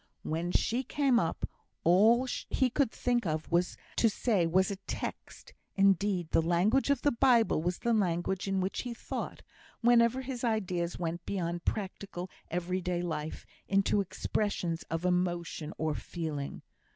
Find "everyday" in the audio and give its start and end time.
12.49-13.03